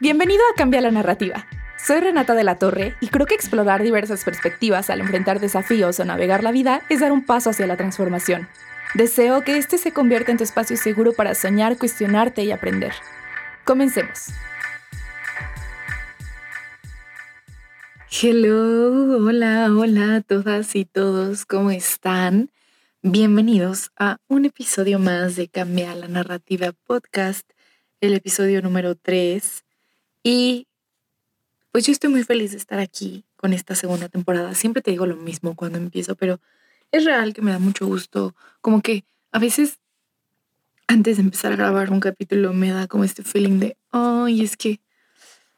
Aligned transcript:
Bienvenido 0.00 0.42
a 0.52 0.56
Cambia 0.56 0.80
la 0.80 0.90
Narrativa. 0.90 1.46
Soy 1.78 2.00
Renata 2.00 2.34
de 2.34 2.42
la 2.42 2.58
Torre 2.58 2.96
y 3.00 3.06
creo 3.06 3.26
que 3.26 3.36
explorar 3.36 3.80
diversas 3.80 4.24
perspectivas 4.24 4.90
al 4.90 5.00
enfrentar 5.00 5.38
desafíos 5.38 6.00
o 6.00 6.04
navegar 6.04 6.42
la 6.42 6.50
vida 6.50 6.82
es 6.88 6.98
dar 6.98 7.12
un 7.12 7.24
paso 7.24 7.50
hacia 7.50 7.68
la 7.68 7.76
transformación. 7.76 8.48
Deseo 8.94 9.42
que 9.42 9.56
este 9.56 9.78
se 9.78 9.92
convierta 9.92 10.32
en 10.32 10.38
tu 10.38 10.42
espacio 10.42 10.76
seguro 10.76 11.12
para 11.12 11.36
soñar, 11.36 11.78
cuestionarte 11.78 12.42
y 12.42 12.50
aprender. 12.50 12.92
Comencemos. 13.64 14.30
Hello, 18.10 19.24
hola, 19.24 19.68
hola 19.70 20.16
a 20.16 20.20
todas 20.22 20.74
y 20.74 20.86
todos, 20.86 21.46
¿cómo 21.46 21.70
están? 21.70 22.50
Bienvenidos 23.02 23.92
a 23.96 24.16
un 24.26 24.44
episodio 24.44 24.98
más 24.98 25.36
de 25.36 25.46
Cambia 25.46 25.94
la 25.94 26.08
Narrativa 26.08 26.72
Podcast, 26.84 27.48
el 28.00 28.14
episodio 28.14 28.60
número 28.60 28.96
3. 28.96 29.63
Y 30.24 30.66
pues 31.70 31.86
yo 31.86 31.92
estoy 31.92 32.10
muy 32.10 32.24
feliz 32.24 32.52
de 32.52 32.56
estar 32.56 32.78
aquí 32.78 33.24
con 33.36 33.52
esta 33.52 33.74
segunda 33.74 34.08
temporada. 34.08 34.54
Siempre 34.54 34.82
te 34.82 34.90
digo 34.90 35.06
lo 35.06 35.16
mismo 35.16 35.54
cuando 35.54 35.78
empiezo, 35.78 36.16
pero 36.16 36.40
es 36.90 37.04
real 37.04 37.34
que 37.34 37.42
me 37.42 37.52
da 37.52 37.58
mucho 37.58 37.86
gusto. 37.86 38.34
Como 38.60 38.80
que 38.80 39.04
a 39.30 39.38
veces 39.38 39.78
antes 40.86 41.18
de 41.18 41.22
empezar 41.22 41.52
a 41.52 41.56
grabar 41.56 41.90
un 41.90 42.00
capítulo 42.00 42.52
me 42.54 42.70
da 42.70 42.86
como 42.86 43.04
este 43.04 43.22
feeling 43.22 43.58
de, 43.58 43.76
ay, 43.90 44.42
es 44.42 44.56
que, 44.56 44.80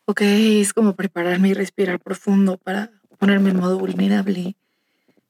ok, 0.05 0.21
es 0.23 0.73
como 0.73 0.97
prepararme 0.97 1.51
y 1.51 1.55
respirar 1.55 2.01
profundo 2.01 2.59
para 2.59 2.91
ponerme 3.19 3.51
en 3.51 3.59
modo 3.59 3.79
vulnerable 3.79 4.57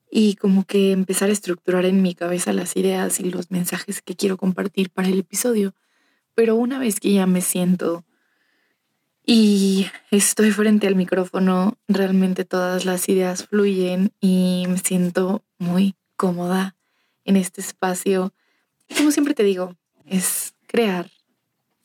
y 0.09 0.35
como 0.35 0.65
que 0.65 0.93
empezar 0.93 1.29
a 1.29 1.33
estructurar 1.33 1.85
en 1.85 2.01
mi 2.01 2.15
cabeza 2.15 2.53
las 2.53 2.75
ideas 2.75 3.19
y 3.19 3.29
los 3.29 3.51
mensajes 3.51 4.01
que 4.01 4.15
quiero 4.15 4.37
compartir 4.37 4.89
para 4.89 5.09
el 5.09 5.19
episodio. 5.19 5.75
Pero 6.33 6.55
una 6.55 6.79
vez 6.79 6.99
que 6.99 7.13
ya 7.13 7.27
me 7.27 7.41
siento 7.41 8.03
y 9.29 9.87
estoy 10.09 10.51
frente 10.51 10.87
al 10.87 10.95
micrófono, 10.95 11.77
realmente 11.89 12.45
todas 12.45 12.85
las 12.85 13.09
ideas 13.09 13.45
fluyen 13.45 14.13
y 14.21 14.63
me 14.69 14.77
siento 14.77 15.43
muy 15.57 15.95
cómoda 16.15 16.77
en 17.25 17.35
este 17.35 17.59
espacio. 17.59 18.33
Como 18.95 19.11
siempre 19.11 19.33
te 19.33 19.43
digo, 19.43 19.75
es 20.05 20.53
crear, 20.65 21.11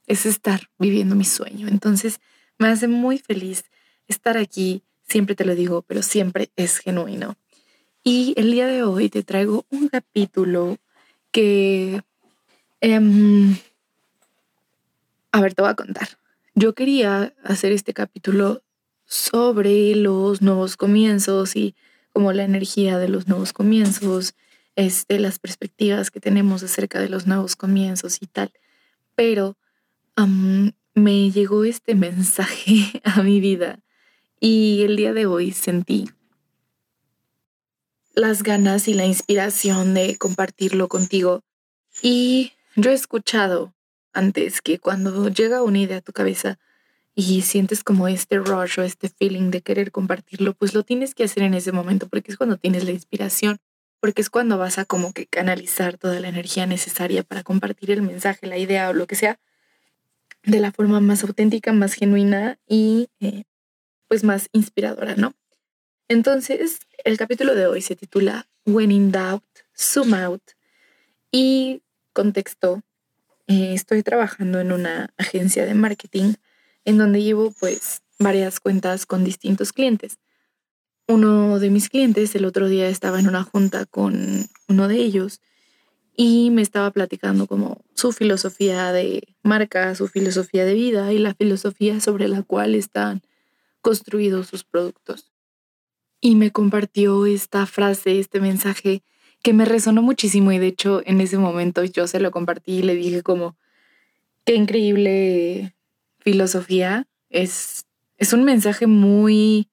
es 0.06 0.24
estar 0.24 0.70
viviendo 0.78 1.16
mi 1.16 1.24
sueño. 1.24 1.66
Entonces 1.66 2.20
me 2.58 2.68
hace 2.68 2.86
muy 2.86 3.18
feliz 3.18 3.64
estar 4.06 4.36
aquí, 4.36 4.84
siempre 5.08 5.34
te 5.34 5.44
lo 5.44 5.56
digo, 5.56 5.82
pero 5.82 6.04
siempre 6.04 6.52
es 6.54 6.78
genuino. 6.78 7.36
Y 8.04 8.34
el 8.36 8.52
día 8.52 8.68
de 8.68 8.84
hoy 8.84 9.08
te 9.08 9.24
traigo 9.24 9.66
un 9.68 9.88
capítulo 9.88 10.78
que... 11.32 12.04
Em, 12.80 13.56
a 15.32 15.40
ver, 15.40 15.54
te 15.54 15.62
voy 15.62 15.70
a 15.72 15.74
contar. 15.74 16.21
Yo 16.54 16.74
quería 16.74 17.34
hacer 17.42 17.72
este 17.72 17.94
capítulo 17.94 18.62
sobre 19.06 19.96
los 19.96 20.42
nuevos 20.42 20.76
comienzos 20.76 21.56
y 21.56 21.74
como 22.12 22.32
la 22.32 22.44
energía 22.44 22.98
de 22.98 23.08
los 23.08 23.26
nuevos 23.26 23.54
comienzos, 23.54 24.34
este, 24.76 25.18
las 25.18 25.38
perspectivas 25.38 26.10
que 26.10 26.20
tenemos 26.20 26.62
acerca 26.62 27.00
de 27.00 27.08
los 27.08 27.26
nuevos 27.26 27.56
comienzos 27.56 28.18
y 28.20 28.26
tal. 28.26 28.52
Pero 29.14 29.56
me 30.94 31.30
llegó 31.30 31.64
este 31.64 31.94
mensaje 31.96 33.00
a 33.04 33.22
mi 33.22 33.40
vida 33.40 33.80
y 34.38 34.82
el 34.82 34.96
día 34.96 35.14
de 35.14 35.24
hoy 35.24 35.52
sentí 35.52 36.10
las 38.14 38.42
ganas 38.42 38.88
y 38.88 38.94
la 38.94 39.06
inspiración 39.06 39.94
de 39.94 40.18
compartirlo 40.18 40.88
contigo. 40.88 41.42
Y 42.02 42.52
yo 42.76 42.90
he 42.90 42.94
escuchado 42.94 43.72
antes 44.12 44.60
que 44.60 44.78
cuando 44.78 45.28
llega 45.28 45.62
una 45.62 45.78
idea 45.78 45.98
a 45.98 46.02
tu 46.02 46.12
cabeza 46.12 46.58
y 47.14 47.42
sientes 47.42 47.84
como 47.84 48.08
este 48.08 48.38
rush 48.38 48.80
o 48.80 48.82
este 48.82 49.08
feeling 49.08 49.50
de 49.50 49.60
querer 49.60 49.92
compartirlo, 49.92 50.54
pues 50.54 50.74
lo 50.74 50.82
tienes 50.82 51.14
que 51.14 51.24
hacer 51.24 51.42
en 51.42 51.54
ese 51.54 51.72
momento 51.72 52.08
porque 52.08 52.32
es 52.32 52.38
cuando 52.38 52.56
tienes 52.56 52.84
la 52.84 52.92
inspiración, 52.92 53.58
porque 54.00 54.22
es 54.22 54.30
cuando 54.30 54.58
vas 54.58 54.78
a 54.78 54.84
como 54.84 55.12
que 55.12 55.26
canalizar 55.26 55.98
toda 55.98 56.20
la 56.20 56.28
energía 56.28 56.66
necesaria 56.66 57.22
para 57.22 57.42
compartir 57.42 57.90
el 57.90 58.02
mensaje, 58.02 58.46
la 58.46 58.58
idea 58.58 58.88
o 58.90 58.92
lo 58.92 59.06
que 59.06 59.16
sea 59.16 59.38
de 60.42 60.60
la 60.60 60.72
forma 60.72 61.00
más 61.00 61.22
auténtica, 61.22 61.72
más 61.72 61.94
genuina 61.94 62.58
y 62.66 63.08
eh, 63.20 63.44
pues 64.08 64.24
más 64.24 64.48
inspiradora, 64.52 65.14
¿no? 65.14 65.34
Entonces, 66.08 66.80
el 67.04 67.16
capítulo 67.16 67.54
de 67.54 67.66
hoy 67.66 67.80
se 67.80 67.96
titula 67.96 68.48
When 68.66 68.90
in 68.90 69.12
Doubt, 69.12 69.44
Zoom 69.74 70.14
Out. 70.14 70.42
Y 71.30 71.82
contexto, 72.12 72.82
eh, 73.52 73.74
estoy 73.74 74.02
trabajando 74.02 74.60
en 74.60 74.72
una 74.72 75.12
agencia 75.18 75.66
de 75.66 75.74
marketing 75.74 76.34
en 76.86 76.96
donde 76.96 77.22
llevo 77.22 77.52
pues 77.60 78.02
varias 78.18 78.60
cuentas 78.60 79.04
con 79.04 79.24
distintos 79.24 79.74
clientes. 79.74 80.18
Uno 81.06 81.58
de 81.58 81.68
mis 81.68 81.90
clientes 81.90 82.34
el 82.34 82.46
otro 82.46 82.68
día 82.68 82.88
estaba 82.88 83.20
en 83.20 83.28
una 83.28 83.42
junta 83.42 83.84
con 83.84 84.46
uno 84.68 84.88
de 84.88 84.96
ellos 84.96 85.42
y 86.16 86.50
me 86.50 86.62
estaba 86.62 86.90
platicando 86.92 87.46
como 87.46 87.84
su 87.94 88.12
filosofía 88.12 88.90
de 88.92 89.34
marca, 89.42 89.94
su 89.94 90.08
filosofía 90.08 90.64
de 90.64 90.74
vida 90.74 91.12
y 91.12 91.18
la 91.18 91.34
filosofía 91.34 92.00
sobre 92.00 92.28
la 92.28 92.42
cual 92.42 92.74
están 92.74 93.20
construidos 93.82 94.46
sus 94.46 94.64
productos 94.64 95.30
y 96.20 96.36
me 96.36 96.52
compartió 96.52 97.26
esta 97.26 97.66
frase, 97.66 98.18
este 98.18 98.40
mensaje 98.40 99.02
que 99.42 99.52
me 99.52 99.64
resonó 99.64 100.02
muchísimo 100.02 100.52
y 100.52 100.58
de 100.58 100.68
hecho 100.68 101.02
en 101.04 101.20
ese 101.20 101.36
momento 101.36 101.84
yo 101.84 102.06
se 102.06 102.20
lo 102.20 102.30
compartí 102.30 102.78
y 102.78 102.82
le 102.82 102.94
dije 102.94 103.22
como, 103.22 103.56
qué 104.44 104.54
increíble 104.54 105.74
filosofía, 106.18 107.06
es, 107.28 107.86
es 108.18 108.32
un 108.32 108.44
mensaje 108.44 108.86
muy 108.86 109.68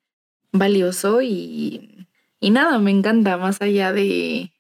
valioso 0.52 1.22
y, 1.22 2.08
y 2.40 2.50
nada, 2.50 2.80
me 2.80 2.92
encanta, 2.92 3.38
más 3.38 3.62
allá 3.62 3.94
de, 3.94 4.52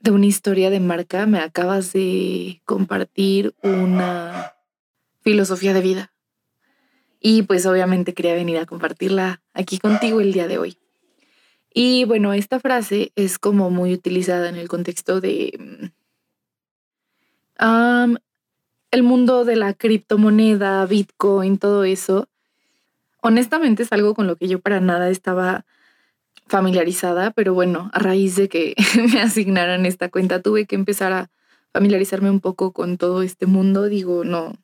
de 0.00 0.10
una 0.10 0.26
historia 0.26 0.70
de 0.70 0.80
marca, 0.80 1.26
me 1.26 1.38
acabas 1.38 1.92
de 1.92 2.60
compartir 2.64 3.54
una 3.62 4.52
filosofía 5.20 5.72
de 5.74 5.80
vida. 5.80 6.12
Y 7.20 7.42
pues 7.42 7.66
obviamente 7.66 8.14
quería 8.14 8.34
venir 8.34 8.58
a 8.58 8.66
compartirla 8.66 9.42
aquí 9.52 9.78
contigo 9.78 10.20
el 10.20 10.32
día 10.32 10.46
de 10.46 10.58
hoy. 10.58 10.78
Y 11.78 12.06
bueno, 12.06 12.32
esta 12.32 12.58
frase 12.58 13.12
es 13.16 13.38
como 13.38 13.68
muy 13.68 13.92
utilizada 13.92 14.48
en 14.48 14.56
el 14.56 14.66
contexto 14.66 15.20
de 15.20 15.90
mm, 17.60 18.14
el 18.90 19.02
mundo 19.02 19.44
de 19.44 19.56
la 19.56 19.74
criptomoneda, 19.74 20.86
Bitcoin, 20.86 21.58
todo 21.58 21.84
eso. 21.84 22.30
Honestamente 23.20 23.82
es 23.82 23.92
algo 23.92 24.14
con 24.14 24.26
lo 24.26 24.36
que 24.36 24.48
yo 24.48 24.58
para 24.58 24.80
nada 24.80 25.10
estaba 25.10 25.66
familiarizada, 26.46 27.32
pero 27.32 27.52
bueno, 27.52 27.90
a 27.92 27.98
raíz 27.98 28.36
de 28.36 28.48
que 28.48 28.74
me 29.12 29.20
asignaran 29.20 29.84
esta 29.84 30.08
cuenta 30.08 30.40
tuve 30.40 30.64
que 30.64 30.76
empezar 30.76 31.12
a 31.12 31.30
familiarizarme 31.74 32.30
un 32.30 32.40
poco 32.40 32.72
con 32.72 32.96
todo 32.96 33.20
este 33.20 33.44
mundo. 33.44 33.82
Digo, 33.82 34.24
no, 34.24 34.54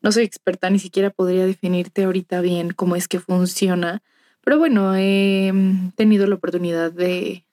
no 0.00 0.12
soy 0.12 0.24
experta, 0.24 0.70
ni 0.70 0.78
siquiera 0.78 1.10
podría 1.10 1.44
definirte 1.44 2.04
ahorita 2.04 2.40
bien 2.40 2.70
cómo 2.70 2.96
es 2.96 3.06
que 3.06 3.20
funciona, 3.20 4.02
pero 4.42 4.58
bueno, 4.58 4.94
he 4.96 5.52
tenido 5.96 6.26
la 6.26 6.36
oportunidad 6.36 6.92
de 6.92 7.44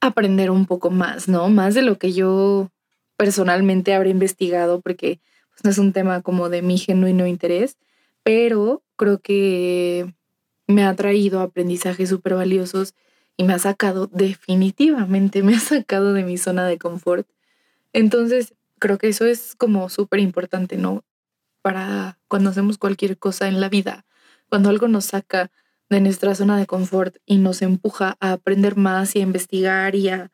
aprender 0.00 0.50
un 0.50 0.66
poco 0.66 0.90
más, 0.90 1.28
¿no? 1.28 1.48
Más 1.48 1.74
de 1.74 1.82
lo 1.82 1.98
que 1.98 2.12
yo 2.12 2.70
personalmente 3.16 3.94
habré 3.94 4.10
investigado, 4.10 4.80
porque 4.80 5.20
pues, 5.50 5.64
no 5.64 5.70
es 5.70 5.78
un 5.78 5.92
tema 5.92 6.22
como 6.22 6.48
de 6.48 6.62
mi 6.62 6.78
genuino 6.78 7.26
interés, 7.26 7.76
pero 8.22 8.82
creo 8.96 9.18
que 9.20 10.14
me 10.66 10.84
ha 10.84 10.94
traído 10.94 11.40
aprendizajes 11.40 12.10
súper 12.10 12.34
valiosos 12.34 12.94
y 13.36 13.44
me 13.44 13.54
ha 13.54 13.58
sacado 13.58 14.06
definitivamente, 14.06 15.42
me 15.42 15.56
ha 15.56 15.60
sacado 15.60 16.12
de 16.12 16.24
mi 16.24 16.38
zona 16.38 16.66
de 16.66 16.78
confort. 16.78 17.28
Entonces, 17.92 18.54
creo 18.78 18.98
que 18.98 19.08
eso 19.08 19.26
es 19.26 19.54
como 19.56 19.88
súper 19.88 20.20
importante, 20.20 20.76
¿no? 20.76 21.04
para 21.62 22.18
cuando 22.28 22.50
hacemos 22.50 22.78
cualquier 22.78 23.18
cosa 23.18 23.48
en 23.48 23.60
la 23.60 23.68
vida, 23.68 24.06
cuando 24.48 24.70
algo 24.70 24.88
nos 24.88 25.06
saca 25.06 25.50
de 25.90 26.00
nuestra 26.00 26.34
zona 26.34 26.58
de 26.58 26.66
confort 26.66 27.16
y 27.24 27.38
nos 27.38 27.62
empuja 27.62 28.16
a 28.20 28.32
aprender 28.32 28.76
más 28.76 29.16
y 29.16 29.20
a 29.20 29.22
investigar 29.22 29.94
y 29.94 30.08
a 30.08 30.30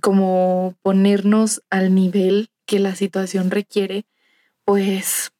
como 0.00 0.74
ponernos 0.82 1.62
al 1.70 1.94
nivel 1.94 2.50
que 2.66 2.80
la 2.80 2.94
situación 2.94 3.50
requiere, 3.50 4.04
pues 4.64 5.32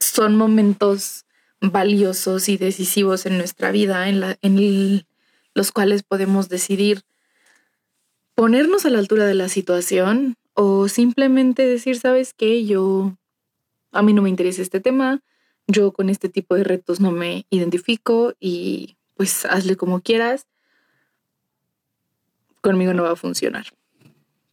son 0.00 0.36
momentos 0.36 1.26
valiosos 1.60 2.48
y 2.48 2.56
decisivos 2.56 3.26
en 3.26 3.38
nuestra 3.38 3.70
vida 3.70 4.08
en, 4.08 4.20
la, 4.20 4.38
en 4.42 5.06
los 5.54 5.72
cuales 5.72 6.02
podemos 6.02 6.48
decidir 6.48 7.02
ponernos 8.34 8.86
a 8.86 8.90
la 8.90 8.98
altura 8.98 9.26
de 9.26 9.34
la 9.34 9.48
situación 9.48 10.36
o 10.54 10.88
simplemente 10.88 11.66
decir, 11.66 11.98
sabes 11.98 12.34
qué, 12.34 12.64
yo 12.64 13.16
a 13.92 14.02
mí 14.02 14.12
no 14.12 14.22
me 14.22 14.28
interesa 14.28 14.62
este 14.62 14.80
tema, 14.80 15.22
yo 15.68 15.92
con 15.92 16.08
este 16.08 16.28
tipo 16.28 16.54
de 16.54 16.64
retos 16.64 16.98
no 16.98 17.12
me 17.12 17.46
identifico 17.50 18.34
y 18.40 18.96
pues 19.14 19.44
hazle 19.44 19.76
como 19.76 20.00
quieras, 20.00 20.46
conmigo 22.62 22.94
no 22.94 23.04
va 23.04 23.12
a 23.12 23.16
funcionar. 23.16 23.66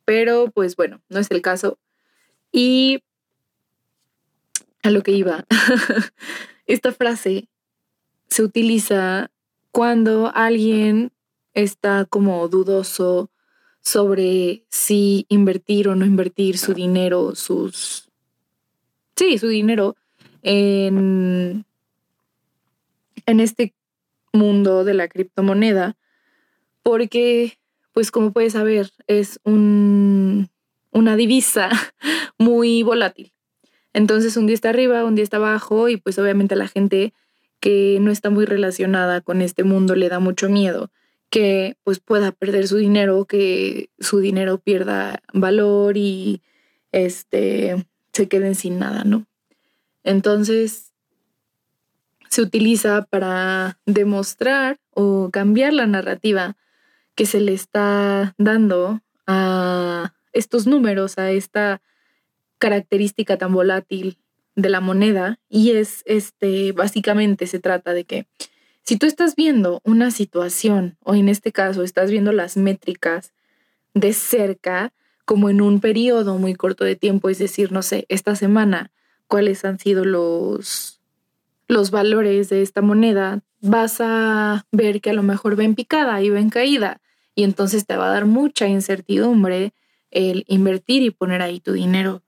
Pero 0.04 0.52
pues 0.52 0.76
bueno, 0.76 1.02
no 1.10 1.20
es 1.20 1.32
el 1.32 1.42
caso. 1.42 1.80
Y 2.52 3.02
a 4.84 4.92
lo 4.92 5.02
que 5.02 5.12
iba. 5.12 5.46
Esta 6.68 6.92
frase 6.92 7.48
se 8.28 8.44
utiliza 8.44 9.32
cuando 9.72 10.32
alguien 10.36 11.12
está 11.54 12.06
como 12.06 12.48
dudoso 12.48 13.32
sobre 13.82 14.66
si 14.70 15.26
invertir 15.30 15.88
o 15.88 15.96
no 15.96 16.06
invertir 16.06 16.58
su 16.58 16.74
dinero, 16.74 17.36
sus... 17.36 18.10
Sí, 19.16 19.38
su 19.38 19.48
dinero 19.48 19.96
en, 20.46 21.66
en 23.26 23.40
este 23.40 23.74
mundo 24.32 24.84
de 24.84 24.94
la 24.94 25.08
criptomoneda, 25.08 25.98
porque, 26.84 27.58
pues 27.92 28.12
como 28.12 28.32
puedes 28.32 28.54
saber, 28.54 28.92
es 29.08 29.40
un, 29.44 30.50
una 30.92 31.16
divisa 31.16 31.70
muy 32.38 32.84
volátil. 32.84 33.34
Entonces 33.94 34.38
un 34.38 34.46
día 34.46 34.54
está 34.54 34.70
arriba, 34.70 35.04
un 35.04 35.16
día 35.16 35.24
está 35.24 35.38
abajo 35.38 35.90
y 35.90 35.98
pues 35.98 36.20
obviamente 36.20 36.56
la 36.56 36.68
gente 36.68 37.14
que 37.60 37.98
no 38.02 38.12
está 38.12 38.30
muy 38.30 38.46
relacionada 38.46 39.22
con 39.22 39.42
este 39.42 39.64
mundo 39.64 39.96
le 39.96 40.10
da 40.10 40.20
mucho 40.20 40.50
miedo 40.50 40.92
que 41.30 41.78
pues 41.84 42.00
pueda 42.00 42.32
perder 42.32 42.68
su 42.68 42.78
dinero, 42.78 43.26
que 43.26 43.90
su 44.00 44.20
dinero 44.20 44.60
pierda 44.60 45.24
valor 45.34 45.98
y 45.98 46.42
este 46.92 47.86
se 48.14 48.28
queden 48.28 48.56
sin 48.56 48.80
nada, 48.80 49.04
¿no? 49.04 49.26
Entonces 50.06 50.94
se 52.30 52.42
utiliza 52.42 53.08
para 53.10 53.80
demostrar 53.86 54.80
o 54.92 55.30
cambiar 55.32 55.74
la 55.74 55.88
narrativa 55.88 56.56
que 57.16 57.26
se 57.26 57.42
le 57.42 57.54
está 57.54 58.36
dando 58.38 59.02
a 59.26 60.14
estos 60.32 60.68
números, 60.68 61.18
a 61.18 61.32
esta 61.32 61.82
característica 62.60 63.38
tan 63.38 63.54
volátil 63.54 64.20
de 64.56 64.70
la 64.70 64.80
moneda. 64.80 65.40
Y 65.50 65.72
es 65.72 66.04
este 66.06 66.72
básicamente 66.72 67.48
se 67.48 67.60
trata 67.60 67.94
de 67.94 68.04
que 68.06 68.28
si 68.84 68.98
tú 68.98 69.08
estás 69.08 69.36
viendo 69.36 69.82
una 69.84 70.12
situación, 70.12 70.98
o 71.02 71.16
en 71.16 71.30
este 71.30 71.52
caso 71.52 71.82
estás 71.82 72.12
viendo 72.12 72.32
las 72.32 72.58
métricas 72.58 73.34
de 73.96 74.14
cerca, 74.14 74.94
como 75.26 75.50
en 75.50 75.62
un 75.62 75.80
periodo 75.80 76.38
muy 76.38 76.54
corto 76.54 76.84
de 76.84 76.96
tiempo, 76.96 77.30
es 77.30 77.40
decir, 77.40 77.72
no 77.72 77.82
sé, 77.82 78.06
esta 78.10 78.36
semana, 78.36 78.92
cuáles 79.28 79.66
han 79.66 79.80
sido 79.80 80.06
los, 80.06 81.02
los 81.68 81.92
valores 81.92 82.50
de 82.50 82.62
esta 82.62 82.82
moneda, 82.82 83.42
vas 83.62 83.98
a 84.00 84.66
ver 84.72 85.02
que 85.02 85.10
a 85.10 85.14
lo 85.14 85.24
mejor 85.24 85.56
ven 85.56 85.76
picada 85.76 86.22
y 86.22 86.30
ven 86.30 86.50
caída, 86.50 87.02
y 87.34 87.44
entonces 87.44 87.86
te 87.86 87.98
va 87.98 88.08
a 88.08 88.14
dar 88.14 88.26
mucha 88.26 88.68
incertidumbre 88.68 89.74
el 90.12 90.46
invertir 90.48 91.04
y 91.04 91.12
poner 91.12 91.42
ahí 91.42 91.60
tu 91.60 91.74
dinero. 91.74 92.24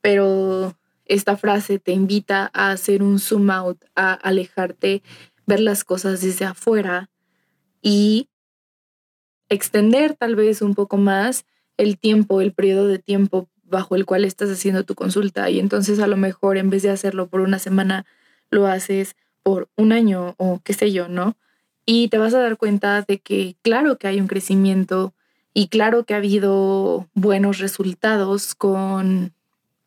Pero 0.00 0.76
esta 1.04 1.36
frase 1.36 1.78
te 1.78 1.92
invita 1.92 2.50
a 2.52 2.70
hacer 2.70 3.02
un 3.02 3.18
zoom 3.18 3.50
out, 3.50 3.84
a 3.94 4.12
alejarte 4.12 5.02
ver 5.46 5.60
las 5.60 5.84
cosas 5.84 6.20
desde 6.20 6.44
afuera 6.44 7.10
y 7.82 8.28
extender 9.48 10.14
tal 10.14 10.36
vez 10.36 10.62
un 10.62 10.74
poco 10.74 10.96
más 10.96 11.44
el 11.76 11.98
tiempo, 11.98 12.40
el 12.40 12.52
periodo 12.52 12.86
de 12.86 12.98
tiempo 12.98 13.48
bajo 13.70 13.96
el 13.96 14.04
cual 14.04 14.24
estás 14.24 14.50
haciendo 14.50 14.84
tu 14.84 14.94
consulta 14.94 15.48
y 15.50 15.58
entonces 15.58 16.00
a 16.00 16.06
lo 16.06 16.16
mejor 16.16 16.56
en 16.56 16.70
vez 16.70 16.82
de 16.82 16.90
hacerlo 16.90 17.28
por 17.28 17.40
una 17.40 17.58
semana, 17.58 18.04
lo 18.50 18.66
haces 18.66 19.16
por 19.42 19.68
un 19.76 19.92
año 19.92 20.34
o 20.38 20.60
qué 20.62 20.74
sé 20.74 20.92
yo, 20.92 21.08
¿no? 21.08 21.36
Y 21.86 22.08
te 22.08 22.18
vas 22.18 22.34
a 22.34 22.40
dar 22.40 22.56
cuenta 22.56 23.02
de 23.02 23.18
que 23.18 23.56
claro 23.62 23.98
que 23.98 24.08
hay 24.08 24.20
un 24.20 24.26
crecimiento 24.26 25.14
y 25.54 25.68
claro 25.68 26.04
que 26.04 26.14
ha 26.14 26.18
habido 26.18 27.08
buenos 27.14 27.58
resultados 27.58 28.54
con, 28.54 29.32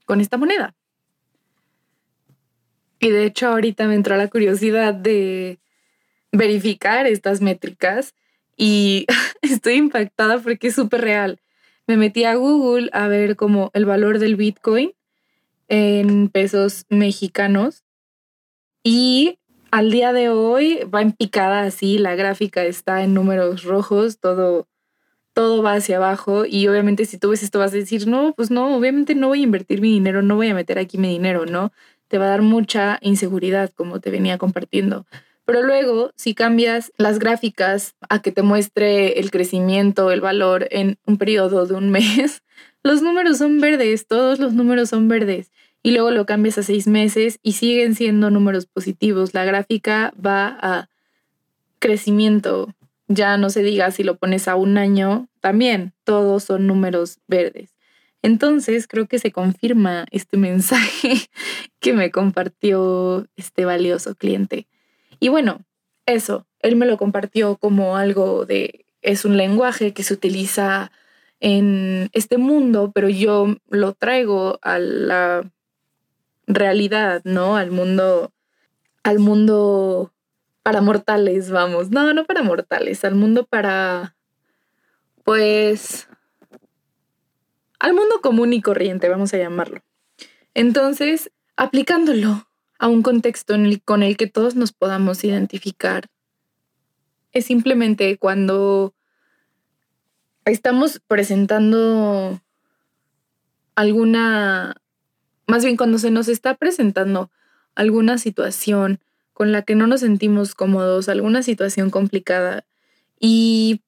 con 0.06 0.22
esta 0.22 0.38
moneda. 0.38 0.76
Y 3.00 3.10
de 3.10 3.26
hecho 3.26 3.48
ahorita 3.48 3.86
me 3.88 3.96
entró 3.96 4.16
la 4.16 4.30
curiosidad 4.30 4.94
de 4.94 5.60
verificar 6.32 7.06
estas 7.06 7.42
métricas 7.42 8.16
y 8.58 9.06
estoy 9.42 9.76
impactada 9.76 10.40
porque 10.40 10.68
es 10.68 10.76
súper 10.76 11.02
real. 11.02 11.40
Me 11.88 11.98
metí 11.98 12.24
a 12.24 12.36
Google 12.36 12.90
a 12.94 13.08
ver 13.08 13.36
como 13.36 13.72
el 13.74 13.86
valor 13.86 14.20
del 14.20 14.36
Bitcoin 14.36 14.94
en 15.68 16.30
pesos 16.30 16.86
mexicanos 16.90 17.84
y 18.84 19.40
al 19.72 19.92
día 19.92 20.14
de 20.14 20.30
hoy 20.30 20.80
va 20.94 21.02
en 21.02 21.14
picada 21.14 21.62
así, 21.64 21.98
la 21.98 22.16
gráfica 22.16 22.64
está 22.64 23.04
en 23.04 23.14
números 23.14 23.64
rojos, 23.64 24.20
todo, 24.20 24.68
todo 25.34 25.64
va 25.64 25.74
hacia 25.74 25.98
abajo 25.98 26.46
y 26.46 26.68
obviamente 26.68 27.06
si 27.06 27.18
tú 27.18 27.30
ves 27.30 27.44
esto 27.44 27.60
vas 27.60 27.74
a 27.74 27.78
decir, 27.78 28.08
no, 28.08 28.34
pues 28.34 28.52
no, 28.52 28.76
obviamente 28.76 29.16
no 29.16 29.30
voy 29.30 29.40
a 29.40 29.44
invertir 29.44 29.82
mi 29.82 29.92
dinero, 29.92 30.22
no 30.22 30.36
voy 30.36 30.50
a 30.50 30.54
meter 30.54 30.78
aquí 30.78 30.98
mi 30.98 31.10
dinero, 31.10 31.46
¿no? 31.46 31.72
te 32.14 32.20
va 32.20 32.26
a 32.26 32.30
dar 32.30 32.44
mucha 32.44 33.00
inseguridad, 33.02 33.72
como 33.72 34.00
te 34.00 34.12
venía 34.12 34.38
compartiendo. 34.38 35.08
Pero 35.46 35.62
luego, 35.62 36.12
si 36.16 36.34
cambias 36.36 36.92
las 36.98 37.20
gráficas 37.20 37.96
a 38.10 38.22
que 38.22 38.32
te 38.32 38.42
muestre 38.42 39.20
el 39.20 39.30
crecimiento, 39.32 40.12
el 40.12 40.22
valor 40.22 40.68
en 40.72 40.98
un 41.06 41.18
periodo 41.18 41.66
de 41.66 41.76
un 41.76 41.90
mes, 41.92 42.44
los 42.84 43.02
números 43.02 43.38
son 43.38 43.60
verdes, 43.60 44.08
todos 44.08 44.40
los 44.40 44.54
números 44.54 44.90
son 44.90 45.08
verdes. 45.08 45.52
Y 45.82 45.92
luego 45.92 46.12
lo 46.12 46.26
cambias 46.26 46.58
a 46.58 46.64
seis 46.64 46.88
meses 46.88 47.40
y 47.44 47.54
siguen 47.54 47.96
siendo 47.96 48.30
números 48.30 48.66
positivos. 48.66 49.34
La 49.34 49.44
gráfica 49.44 50.14
va 50.26 50.58
a 50.62 50.90
crecimiento. 51.80 52.74
Ya 53.10 53.38
no 53.38 53.50
se 53.50 53.64
diga 53.64 53.92
si 53.92 54.04
lo 54.04 54.16
pones 54.16 54.48
a 54.48 54.56
un 54.56 54.78
año, 54.78 55.28
también 55.42 55.94
todos 56.06 56.46
son 56.46 56.68
números 56.68 57.20
verdes. 57.28 57.76
Entonces 58.22 58.88
creo 58.88 59.08
que 59.08 59.20
se 59.20 59.34
confirma 59.34 60.06
este 60.12 60.38
mensaje 60.38 61.16
que 61.82 61.92
me 61.92 62.10
compartió 62.10 63.28
este 63.36 63.66
valioso 63.66 64.16
cliente. 64.16 64.68
Y 65.24 65.30
bueno, 65.30 65.62
eso, 66.06 66.46
él 66.60 66.76
me 66.76 66.86
lo 66.86 66.98
compartió 66.98 67.56
como 67.56 67.96
algo 67.96 68.46
de, 68.46 68.86
es 69.02 69.24
un 69.24 69.38
lenguaje 69.38 69.94
que 69.94 70.04
se 70.04 70.14
utiliza 70.14 70.92
en 71.40 72.10
este 72.12 72.38
mundo, 72.38 72.92
pero 72.94 73.08
yo 73.08 73.56
lo 73.70 73.94
traigo 73.94 74.60
a 74.62 74.80
la 74.80 75.50
realidad, 76.46 77.22
¿no? 77.24 77.56
Al 77.56 77.72
mundo, 77.72 78.34
al 79.04 79.20
mundo 79.20 80.12
para 80.62 80.82
mortales, 80.82 81.50
vamos. 81.52 81.90
No, 81.90 82.14
no 82.14 82.26
para 82.26 82.44
mortales, 82.44 83.06
al 83.06 83.16
mundo 83.16 83.46
para, 83.46 84.18
pues, 85.24 86.10
al 87.80 87.94
mundo 87.94 88.20
común 88.22 88.52
y 88.52 88.62
corriente, 88.62 89.08
vamos 89.08 89.34
a 89.34 89.38
llamarlo. 89.38 89.80
Entonces, 90.54 91.32
aplicándolo 91.56 92.46
a 92.80 92.88
un 92.88 93.02
contexto 93.02 93.56
con 93.86 94.04
el 94.04 94.18
que 94.18 94.28
todos 94.28 94.56
nos 94.56 94.72
podamos 94.74 95.24
identificar, 95.24 96.10
es 97.32 97.46
simplemente 97.46 98.18
cuando 98.18 98.94
estamos 100.46 101.02
presentando 101.08 102.42
alguna, 103.76 104.76
más 105.48 105.64
bien 105.64 105.78
cuando 105.78 105.98
se 105.98 106.12
nos 106.12 106.28
está 106.28 106.56
presentando 106.56 107.32
alguna 107.76 108.18
situación 108.18 109.00
con 109.34 109.52
la 109.52 109.64
que 109.64 109.76
no 109.76 109.88
nos 109.88 110.02
sentimos 110.02 110.54
cómodos, 110.54 111.10
alguna 111.10 111.42
situación 111.42 111.90
complicada 111.90 112.66
y 113.20 113.82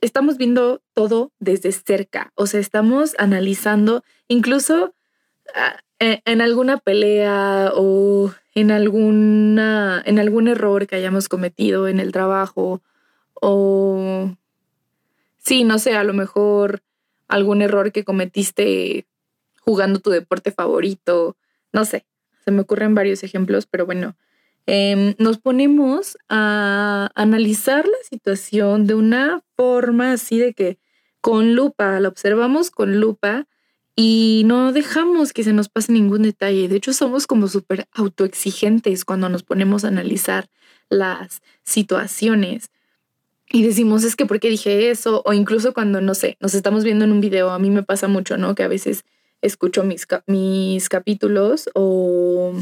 estamos 0.00 0.36
viendo 0.36 0.82
todo 0.94 1.32
desde 1.40 1.72
cerca, 1.72 2.32
o 2.36 2.46
sea, 2.46 2.60
estamos 2.60 3.14
analizando 3.18 4.04
incluso 4.28 4.94
ah, 5.54 5.80
en 5.98 6.40
alguna 6.40 6.76
pelea 6.78 7.72
o 7.74 8.32
en 8.54 8.70
alguna 8.70 10.02
en 10.04 10.18
algún 10.18 10.48
error 10.48 10.86
que 10.86 10.96
hayamos 10.96 11.28
cometido 11.28 11.88
en 11.88 12.00
el 12.00 12.12
trabajo 12.12 12.82
o 13.34 14.30
sí, 15.38 15.64
no 15.64 15.78
sé, 15.78 15.94
a 15.94 16.04
lo 16.04 16.14
mejor 16.14 16.82
algún 17.28 17.62
error 17.62 17.92
que 17.92 18.04
cometiste 18.04 19.06
jugando 19.60 20.00
tu 20.00 20.10
deporte 20.10 20.52
favorito, 20.52 21.36
no 21.72 21.84
sé, 21.84 22.06
se 22.44 22.50
me 22.50 22.62
ocurren 22.62 22.94
varios 22.94 23.24
ejemplos, 23.24 23.66
pero 23.66 23.84
bueno, 23.86 24.16
Em, 24.66 25.14
nos 25.18 25.38
ponemos 25.38 26.18
a 26.28 27.10
analizar 27.14 27.86
la 27.86 27.98
situación 28.10 28.88
de 28.88 28.94
una 28.94 29.44
forma 29.56 30.12
así 30.12 30.38
de 30.38 30.54
que 30.54 30.78
con 31.20 31.54
lupa, 31.54 32.00
la 32.00 32.08
observamos 32.08 32.72
con 32.72 32.98
lupa 33.00 33.46
y 33.96 34.42
no 34.44 34.72
dejamos 34.72 35.32
que 35.32 35.42
se 35.42 35.54
nos 35.54 35.70
pase 35.70 35.90
ningún 35.90 36.22
detalle. 36.22 36.68
De 36.68 36.76
hecho, 36.76 36.92
somos 36.92 37.26
como 37.26 37.48
súper 37.48 37.88
autoexigentes 37.92 39.06
cuando 39.06 39.30
nos 39.30 39.42
ponemos 39.42 39.84
a 39.84 39.88
analizar 39.88 40.50
las 40.90 41.40
situaciones. 41.64 42.70
Y 43.48 43.62
decimos, 43.62 44.04
es 44.04 44.14
que, 44.14 44.26
¿por 44.26 44.38
qué 44.38 44.50
dije 44.50 44.90
eso? 44.90 45.22
O 45.24 45.32
incluso 45.32 45.72
cuando, 45.72 46.02
no 46.02 46.14
sé, 46.14 46.36
nos 46.40 46.54
estamos 46.54 46.84
viendo 46.84 47.06
en 47.06 47.12
un 47.12 47.22
video, 47.22 47.50
a 47.50 47.58
mí 47.58 47.70
me 47.70 47.82
pasa 47.82 48.06
mucho, 48.06 48.36
¿no? 48.36 48.54
Que 48.54 48.64
a 48.64 48.68
veces 48.68 49.04
escucho 49.40 49.82
mis, 49.82 50.06
mis 50.26 50.88
capítulos 50.90 51.70
o 51.74 52.52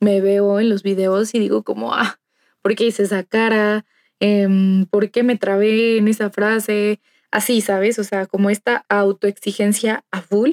me 0.00 0.20
veo 0.20 0.58
en 0.58 0.70
los 0.70 0.82
videos 0.82 1.34
y 1.34 1.38
digo 1.38 1.62
como, 1.62 1.94
ah, 1.94 2.18
¿por 2.62 2.74
qué 2.74 2.86
hice 2.86 3.04
esa 3.04 3.22
cara? 3.22 3.84
Em, 4.18 4.86
¿Por 4.86 5.10
qué 5.12 5.22
me 5.22 5.36
trabé 5.36 5.98
en 5.98 6.08
esa 6.08 6.30
frase? 6.30 7.00
Así, 7.30 7.60
¿sabes? 7.60 7.98
O 8.00 8.04
sea, 8.04 8.26
como 8.26 8.50
esta 8.50 8.84
autoexigencia 8.88 10.04
a 10.10 10.20
full. 10.20 10.52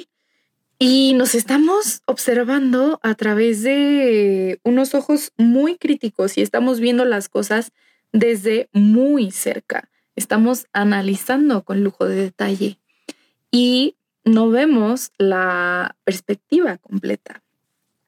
Y 0.80 1.14
nos 1.14 1.34
estamos 1.34 2.04
observando 2.06 3.00
a 3.02 3.16
través 3.16 3.64
de 3.64 4.60
unos 4.64 4.94
ojos 4.94 5.32
muy 5.36 5.76
críticos 5.76 6.38
y 6.38 6.42
estamos 6.42 6.80
viendo 6.80 7.04
las 7.04 7.30
cosas 7.30 7.72
desde 8.12 8.70
muy 8.74 9.32
cerca. 9.32 9.90
Estamos 10.16 10.68
analizando 10.74 11.64
con 11.64 11.84
lujo 11.84 12.06
de 12.06 12.16
detalle 12.16 12.78
y 13.50 13.96
no 14.24 14.50
vemos 14.50 15.12
la 15.18 15.96
perspectiva 16.04 16.78
completa. 16.78 17.42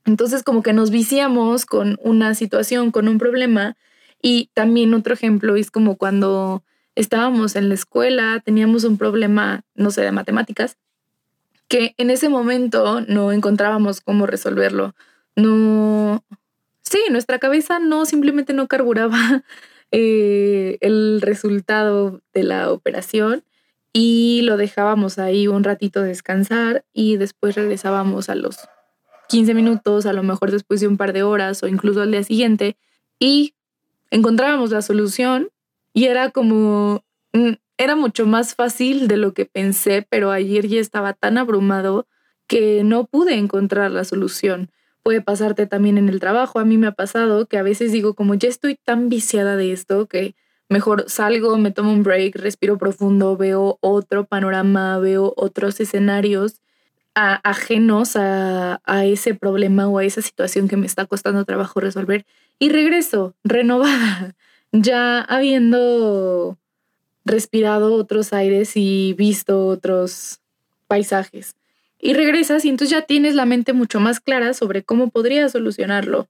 Entonces 0.06 0.44
como 0.44 0.62
que 0.62 0.74
nos 0.74 0.92
viciamos 0.92 1.66
con 1.66 1.98
una 2.04 2.36
situación, 2.36 2.92
con 2.92 3.08
un 3.08 3.18
problema. 3.18 3.78
Y 4.22 4.52
también 4.54 4.94
otro 4.94 5.16
ejemplo 5.16 5.56
es 5.56 5.72
como 5.72 5.98
cuando 5.98 6.64
estábamos 6.94 7.56
en 7.56 7.70
la 7.70 7.76
escuela, 7.76 8.42
teníamos 8.46 8.84
un 8.84 8.98
problema, 8.98 9.64
no 9.74 9.90
sé, 9.90 10.02
de 10.02 10.12
matemáticas, 10.12 10.78
que 11.70 11.94
en 11.98 12.10
ese 12.10 12.28
momento 12.28 13.02
no 13.02 13.32
encontrábamos 13.32 14.02
cómo 14.02 14.26
resolverlo. 14.26 14.96
No, 15.36 16.26
sí, 16.82 17.00
nuestra 17.12 17.40
cabeza 17.40 17.80
no 17.80 18.06
simplemente 18.06 18.54
no 18.54 18.68
carburaba 18.68 19.44
eh, 19.92 20.78
el 20.82 21.22
resultado 21.22 22.22
de 22.34 22.44
la 22.44 22.72
operación 22.72 23.46
y 23.94 24.42
lo 24.44 24.58
dejábamos 24.58 25.18
ahí 25.20 25.48
un 25.48 25.64
ratito 25.64 26.02
descansar 26.02 26.84
y 26.94 27.18
después 27.18 27.56
regresábamos 27.56 28.30
a 28.30 28.36
los 28.36 28.58
15 29.30 29.54
minutos, 29.54 30.06
a 30.06 30.14
lo 30.14 30.24
mejor 30.24 30.52
después 30.52 30.82
de 30.82 30.88
un 30.88 30.98
par 30.98 31.14
de 31.14 31.24
horas 31.24 31.62
o 31.64 31.68
incluso 31.68 32.02
al 32.02 32.12
día 32.12 32.24
siguiente 32.24 32.78
y 33.20 33.54
encontrábamos 34.10 34.72
la 34.72 34.82
solución 34.82 35.50
y 35.94 36.06
era 36.06 36.32
como, 36.32 37.04
mm, 37.34 37.54
era 37.80 37.96
mucho 37.96 38.28
más 38.28 38.56
fácil 38.56 39.08
de 39.08 39.16
lo 39.16 39.34
que 39.34 39.46
pensé, 39.46 40.06
pero 40.08 40.32
ayer 40.32 40.68
ya 40.68 40.82
estaba 40.82 41.14
tan 41.14 41.38
abrumado 41.38 42.08
que 42.46 42.84
no 42.84 43.06
pude 43.06 43.36
encontrar 43.36 43.90
la 43.92 44.04
solución. 44.04 44.70
Puede 45.02 45.22
pasarte 45.22 45.66
también 45.66 45.98
en 45.98 46.10
el 46.10 46.20
trabajo. 46.20 46.60
A 46.60 46.66
mí 46.66 46.78
me 46.78 46.88
ha 46.88 46.92
pasado 46.92 47.46
que 47.46 47.58
a 47.58 47.64
veces 47.64 47.94
digo 47.94 48.16
como 48.16 48.36
ya 48.36 48.50
estoy 48.50 48.76
tan 48.76 49.08
viciada 49.08 49.56
de 49.56 49.72
esto 49.72 50.08
que 50.08 50.36
mejor 50.68 51.06
salgo, 51.08 51.58
me 51.58 51.72
tomo 51.72 51.94
un 51.94 52.04
break, 52.04 52.36
respiro 52.36 52.78
profundo, 52.78 53.38
veo 53.38 53.78
otro 53.80 54.26
panorama, 54.26 55.00
veo 55.00 55.34
otros 55.38 55.80
escenarios 55.80 56.62
ajenos 57.16 58.16
a, 58.16 58.82
a, 58.86 59.06
ese 59.06 59.34
problema 59.36 59.88
o 59.88 59.98
a 59.98 60.06
esa 60.06 60.22
situación 60.22 60.68
que 60.68 60.78
me 60.78 60.86
está 60.86 61.06
costando 61.06 61.44
trabajo 61.44 61.82
resolver 61.82 62.26
y 62.60 62.70
regreso 62.70 63.36
renovada, 63.44 64.36
ya 64.72 65.22
habiendo 65.22 66.58
respirado 67.30 67.94
otros 67.94 68.34
aires 68.34 68.72
y 68.76 69.14
visto 69.14 69.68
otros 69.68 70.42
paisajes. 70.88 71.56
Y 72.00 72.14
regresas 72.14 72.66
y 72.66 72.70
entonces 72.70 72.92
ya 72.92 73.04
tienes 73.04 73.36
la 73.36 73.46
mente 73.46 73.74
mucho 73.74 74.00
más 74.00 74.20
clara 74.20 74.54
sobre 74.54 74.84
cómo 74.84 75.10
podría 75.10 75.50
solucionarlo. 75.50 76.30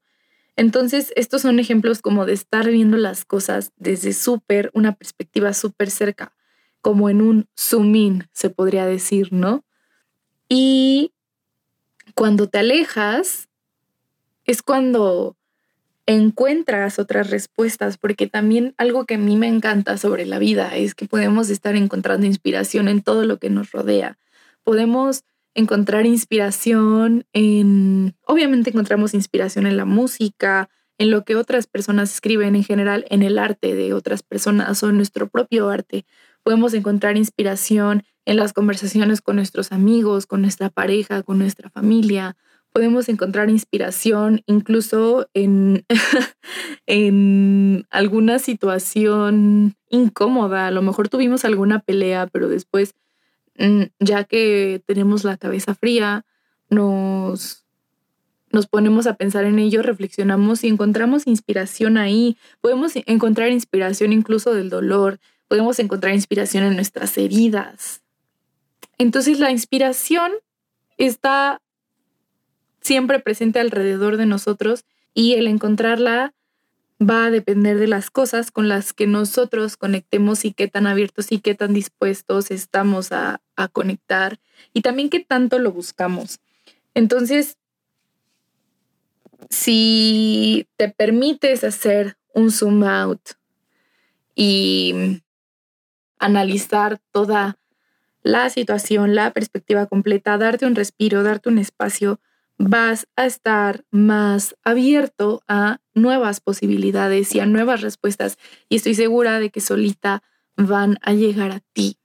Entonces, 0.55 1.13
estos 1.15 1.43
son 1.43 1.59
ejemplos 1.59 2.01
como 2.01 2.25
de 2.25 2.33
estar 2.33 2.69
viendo 2.69 2.97
las 2.97 3.23
cosas 3.23 3.71
desde 3.77 4.13
súper, 4.13 4.71
una 4.73 4.93
perspectiva 4.93 5.53
súper 5.53 5.89
cerca, 5.89 6.33
como 6.81 7.09
en 7.09 7.21
un 7.21 7.47
zoom 7.57 7.95
in, 7.95 8.29
se 8.33 8.49
podría 8.49 8.85
decir, 8.85 9.31
¿no? 9.31 9.63
Y 10.49 11.13
cuando 12.15 12.47
te 12.47 12.57
alejas, 12.57 13.47
es 14.43 14.61
cuando 14.61 15.37
encuentras 16.15 16.97
otras 16.97 17.29
respuestas, 17.29 17.99
porque 17.99 18.25
también 18.25 18.73
algo 18.77 19.05
que 19.05 19.13
a 19.13 19.19
mí 19.19 19.35
me 19.35 19.47
encanta 19.47 19.95
sobre 19.97 20.25
la 20.25 20.39
vida 20.39 20.75
es 20.75 20.95
que 20.95 21.05
podemos 21.05 21.51
estar 21.51 21.75
encontrando 21.75 22.25
inspiración 22.25 22.87
en 22.87 23.03
todo 23.03 23.25
lo 23.25 23.37
que 23.37 23.51
nos 23.51 23.71
rodea. 23.71 24.17
Podemos 24.63 25.23
encontrar 25.53 26.07
inspiración 26.07 27.25
en, 27.31 28.15
obviamente 28.25 28.71
encontramos 28.71 29.13
inspiración 29.13 29.67
en 29.67 29.77
la 29.77 29.85
música, 29.85 30.69
en 30.97 31.11
lo 31.11 31.25
que 31.25 31.35
otras 31.35 31.67
personas 31.67 32.11
escriben 32.11 32.55
en 32.55 32.63
general, 32.63 33.05
en 33.11 33.21
el 33.21 33.37
arte 33.37 33.75
de 33.75 33.93
otras 33.93 34.23
personas 34.23 34.81
o 34.81 34.89
en 34.89 34.97
nuestro 34.97 35.29
propio 35.29 35.69
arte. 35.69 36.05
Podemos 36.41 36.73
encontrar 36.73 37.17
inspiración 37.17 38.03
en 38.25 38.37
las 38.37 38.53
conversaciones 38.53 39.21
con 39.21 39.35
nuestros 39.35 39.71
amigos, 39.71 40.25
con 40.25 40.41
nuestra 40.41 40.71
pareja, 40.71 41.21
con 41.21 41.37
nuestra 41.37 41.69
familia 41.69 42.35
podemos 42.71 43.09
encontrar 43.09 43.49
inspiración 43.49 44.43
incluso 44.45 45.27
en, 45.33 45.85
en 46.87 47.85
alguna 47.89 48.39
situación 48.39 49.75
incómoda. 49.89 50.67
A 50.67 50.71
lo 50.71 50.81
mejor 50.81 51.09
tuvimos 51.09 51.45
alguna 51.45 51.79
pelea, 51.79 52.27
pero 52.27 52.47
después, 52.47 52.95
mm, 53.57 53.83
ya 53.99 54.23
que 54.23 54.81
tenemos 54.85 55.23
la 55.23 55.37
cabeza 55.37 55.75
fría, 55.75 56.25
nos, 56.69 57.65
nos 58.51 58.67
ponemos 58.67 59.07
a 59.07 59.15
pensar 59.15 59.45
en 59.45 59.59
ello, 59.59 59.81
reflexionamos 59.81 60.63
y 60.63 60.67
encontramos 60.67 61.27
inspiración 61.27 61.97
ahí. 61.97 62.37
Podemos 62.61 62.93
encontrar 63.05 63.51
inspiración 63.51 64.13
incluso 64.13 64.53
del 64.53 64.69
dolor, 64.69 65.19
podemos 65.47 65.79
encontrar 65.79 66.13
inspiración 66.13 66.63
en 66.63 66.75
nuestras 66.75 67.17
heridas. 67.17 68.01
Entonces 68.97 69.39
la 69.39 69.51
inspiración 69.51 70.31
está 70.97 71.61
siempre 72.81 73.19
presente 73.19 73.59
alrededor 73.59 74.17
de 74.17 74.25
nosotros 74.25 74.85
y 75.13 75.33
el 75.33 75.47
encontrarla 75.47 76.33
va 77.01 77.25
a 77.25 77.31
depender 77.31 77.79
de 77.79 77.87
las 77.87 78.09
cosas 78.09 78.51
con 78.51 78.67
las 78.67 78.91
que 78.93 79.07
nosotros 79.07 79.77
conectemos 79.77 80.43
y 80.43 80.51
qué 80.51 80.67
tan 80.67 80.85
abiertos 80.85 81.31
y 81.31 81.39
qué 81.39 81.55
tan 81.55 81.73
dispuestos 81.73 82.51
estamos 82.51 83.11
a, 83.11 83.41
conectar 83.73 84.39
y 84.73 84.81
también 84.81 85.09
qué 85.09 85.19
tanto 85.19 85.59
lo 85.59 85.73
buscamos. 85.73 86.39
Entonces, 86.93 87.57
si 89.49 90.65
te 90.77 90.87
permites 90.87 91.65
hacer 91.65 92.17
un 92.33 92.51
zoom 92.51 92.83
out 92.83 93.31
y 94.35 95.21
analizar 96.19 97.01
toda 97.11 97.57
la 98.23 98.49
situación, 98.49 99.13
la 99.13 99.33
perspectiva 99.33 99.87
completa, 99.87 100.37
darte 100.37 100.65
un 100.65 100.75
respiro, 100.75 101.23
darte 101.23 101.49
un 101.49 101.57
espacio, 101.57 102.21
vas 102.59 103.07
a 103.15 103.25
estar 103.25 103.85
más 103.89 104.55
abierto 104.63 105.41
a 105.47 105.79
nuevas 105.95 106.41
posibilidades 106.41 107.33
y 107.33 107.39
a 107.39 107.45
nuevas 107.45 107.81
respuestas 107.81 108.37
y 108.67 108.75
estoy 108.75 108.95
segura 108.95 109.39
de 109.39 109.49
que 109.49 109.61
solita 109.61 110.21
van 110.57 110.99
a 111.01 111.13
llegar 111.13 111.51
a 111.51 111.61
ti. 111.73 111.97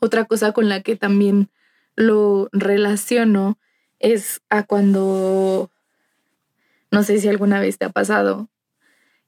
Otra 0.00 0.24
cosa 0.24 0.52
con 0.52 0.68
la 0.68 0.82
que 0.82 0.96
también 0.96 1.48
lo 1.94 2.48
relaciono 2.52 3.56
es 4.00 4.42
a 4.50 4.64
cuando, 4.64 5.70
no 6.90 7.02
sé 7.04 7.20
si 7.20 7.28
alguna 7.28 7.60
vez 7.60 7.78
te 7.78 7.84
ha 7.84 7.90
pasado, 7.90 8.48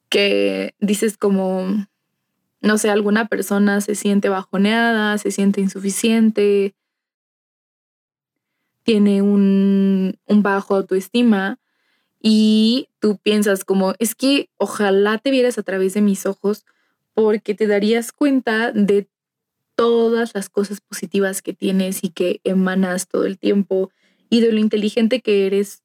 que 0.08 0.74
dices 0.80 1.16
como, 1.16 1.86
no 2.60 2.76
sé, 2.76 2.90
alguna 2.90 3.28
persona 3.28 3.80
se 3.80 3.94
siente 3.94 4.28
bajoneada, 4.28 5.16
se 5.18 5.30
siente 5.30 5.60
insuficiente, 5.60 6.74
tiene 8.82 9.22
un, 9.22 10.18
bajo 10.26 10.74
autoestima 10.74 11.58
y 12.20 12.88
tú 13.00 13.18
piensas 13.18 13.64
como, 13.64 13.94
es 13.98 14.14
que 14.14 14.48
ojalá 14.56 15.18
te 15.18 15.30
vieras 15.30 15.58
a 15.58 15.62
través 15.62 15.94
de 15.94 16.00
mis 16.00 16.26
ojos 16.26 16.64
porque 17.14 17.54
te 17.54 17.66
darías 17.66 18.12
cuenta 18.12 18.72
de 18.72 19.08
todas 19.74 20.34
las 20.34 20.48
cosas 20.48 20.80
positivas 20.80 21.42
que 21.42 21.52
tienes 21.52 22.04
y 22.04 22.10
que 22.10 22.40
emanas 22.44 23.08
todo 23.08 23.24
el 23.24 23.38
tiempo 23.38 23.90
y 24.28 24.40
de 24.40 24.52
lo 24.52 24.58
inteligente 24.58 25.20
que 25.20 25.46
eres 25.46 25.82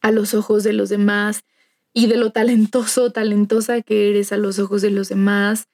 a 0.00 0.10
los 0.10 0.34
ojos 0.34 0.64
de 0.64 0.72
los 0.72 0.88
demás 0.88 1.44
y 1.92 2.06
de 2.06 2.16
lo 2.16 2.30
talentoso, 2.30 3.10
talentosa 3.10 3.82
que 3.82 4.10
eres 4.10 4.32
a 4.32 4.36
los 4.36 4.58
ojos 4.58 4.82
de 4.82 4.90
los 4.90 5.08
demás 5.08 5.68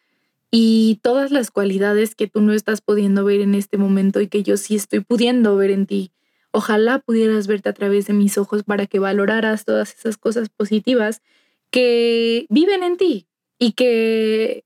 y 0.51 0.99
todas 1.03 1.31
las 1.31 1.51
cualidades 1.51 2.15
que 2.15 2.27
tú 2.27 2.41
no 2.41 2.53
estás 2.53 2.81
pudiendo 2.81 3.25
ver 3.25 3.41
en 3.41 3.55
este 3.55 3.79
momento 3.79 4.21
y 4.21 4.27
que 4.27 4.43
yo 4.43 4.57
sí 4.57 4.75
estoy 4.75 5.01
pudiendo 5.01 5.57
ver 5.57 5.71
en 5.71 5.87
ti. 5.87 6.13
Ojalá 6.51 6.99
pudieras 6.99 7.47
verte 7.47 7.69
a 7.69 7.73
través 7.73 8.07
de 8.07 8.13
mis 8.13 8.37
ojos 8.37 8.65
para 8.65 8.87
que 8.87 8.99
valoraras 8.99 9.65
todas 9.65 9.95
esas 9.95 10.17
cosas 10.17 10.49
positivas 10.49 11.23
que 11.71 12.47
viven 12.49 12.83
en 12.83 12.97
ti 12.97 13.29
y 13.59 13.73
que, 13.73 14.65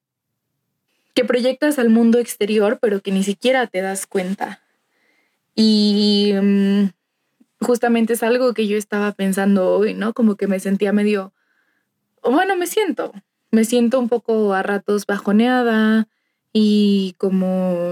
que 1.13 1.25
proyectas 1.27 1.79
al 1.79 1.91
mundo 1.91 2.19
exterior, 2.19 2.79
pero 2.81 3.01
que 3.01 3.13
ni 3.13 3.23
siquiera 3.23 3.67
te 3.67 3.83
das 3.83 4.07
cuenta. 4.07 4.63
Y 5.55 6.33
mm, 6.41 6.85
justamente 7.61 8.15
es 8.15 8.23
algo 8.23 8.55
que 8.55 8.67
yo 8.67 8.79
estaba 8.79 9.13
pensando 9.13 9.77
hoy, 9.77 9.93
¿no? 9.93 10.15
Como 10.15 10.37
que 10.37 10.47
me 10.47 10.61
sentía 10.61 10.95
medio, 10.95 11.35
bueno, 12.23 12.57
me 12.57 12.67
siento, 12.67 13.13
me 13.55 13.65
siento 13.65 13.99
un 13.99 14.09
poco 14.09 14.53
a 14.55 14.63
ratos 14.63 15.07
bajoneada 15.07 16.09
y 16.53 17.15
como... 17.19 17.83